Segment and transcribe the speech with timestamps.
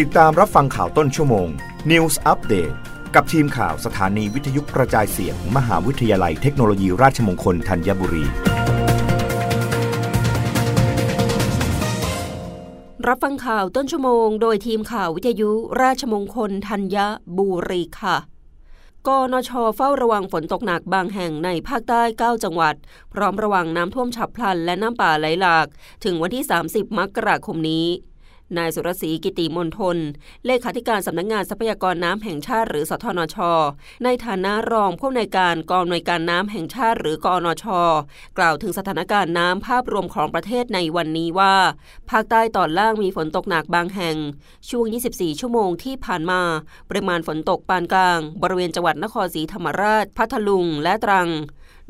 [0.00, 1.48] ติดตามรับฟังข่าวต้นชั่วโมง
[1.90, 2.74] News Update
[3.14, 8.24] กับทีมข่าวสถานีวิทยุกระจายเสียงมหาวิทยาลัยเทคโนโลยีราชมงคลธัญบุรี
[13.06, 15.50] รับฟังข่าวต้นชั่วโมง โดยทีมข่าววิทยุ
[15.82, 16.96] ราชมงคลธัญ
[17.38, 18.16] บุรีค่ะ
[19.08, 22.74] กนชเฝ้าระวังฝนตกหนักบางแห่งในภาคใต้ 9 จังหวัด
[23.12, 25.66] พร้อมระวังน้ำท่วมฉับพลันและน้ำป่าไหลหลาก
[26.04, 27.86] ถึงวันที่ 30 มกราคมนี้
[28.58, 29.96] นายสุรศรีกิติมนทน
[30.46, 33.36] เลขาธิการสำนักงงานทรัพยากรน้ำแห่งชาติหรือสทนช
[34.04, 37.64] ในฐานะรองผู้อำนวยการกองอำนวยการน้ำแห่งชาติหรือกอนช
[38.38, 41.54] กล่าวถึงสถานการณ์น้ำภาพรวมของประเทศในวันนี้ว่า
[42.10, 44.16] ภาคใต้ตอนล่างมีฝนตกหนักบางแห่ง
[44.70, 44.84] ช่วง
[45.14, 46.40] 24 ชั่วโมงที่ผ่านมา
[46.90, 51.28] ปริมาณฝนตกปานกลาง บริเวณจังหวัดนครศรีธรรมราช พัทลุง และตรัง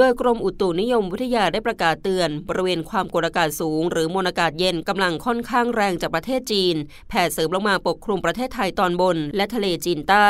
[0.00, 6.76] โดยกรมอุตุนิยมวิทยาได้ประกาศเตือน บริเวณความกดอากาศสูง หรือมวลอากาศเย็นกำลังค่อนข้างแรงจากประเทศจีน
[7.08, 10.28] แผ่เสริมลงมาปกคลุมประเทศไทยตอนบน และทะเลจีนใต้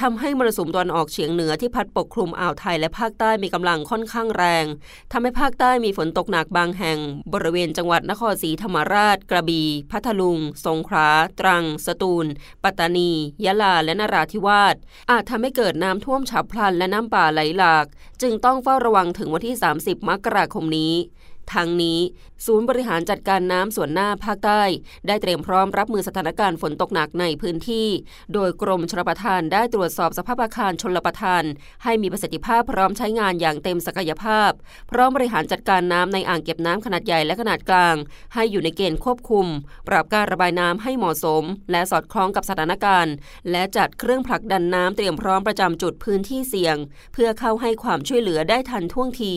[0.00, 4.64] ทำให้มรสุมตอนออกเฉียงเหนือที่พัดปกคลุมอ่าวไทยและภาคใต้มีกำลังค่อนข้างแรง
[5.12, 6.98] ทำให้ภาคใต้มีฝนตกหนักบางแห่ง
[7.32, 11.08] บริเวณจังหวัดนครศรีธรรมราช กระบี่พัทลุง สงขลา
[11.40, 12.26] ตรัง สตูล
[12.64, 13.10] ปัตตานี
[13.44, 14.76] ยะลา และนราธิวาส
[15.10, 17.86] อาจทำให้เกิดน้ำท่วมฉับพลันและน้ำป่าไหลหลาก
[18.22, 20.94] จึงต้องเฝ้าระวังงถึงวันที่ 30 มกราคมนี้
[21.54, 21.98] ทั้งนี้
[22.46, 24.62] ศูนย์บริหารจัดการน้ำส่วนหน้าภาคใต้
[25.06, 27.88] ได้เตรียมพร้อมรับมือสถานการณ์ฝนตกหนักในพื้นที่
[28.34, 31.42] โดยกรมชลประทานได้ตรวจสอบสภาพอาคารชลประทาน
[31.84, 34.50] ให้มีประสิทธิภาพพร้อมใช้งานอย่างเต็มศักยภาพ
[34.90, 37.96] พร้อมบริหารจัดการน้ำในอ่างเก็บน้ำขนาดใหญ่และขนาดกลาง
[38.34, 39.46] ให้อยู่ในเกณฑ์ควบคุม
[39.88, 43.14] ปรับการระบายน้ำให้เหมาะสม และสอดคล้องกับสถานการณ์
[43.50, 46.76] และจัดเครื่องผลักดันน้ำเตรียมพร้อมประจำจุดพื้นที่เสี่ยง
[47.12, 49.36] เพื่อเข้าให้ความช่วยเหลือได้ทันท่วงที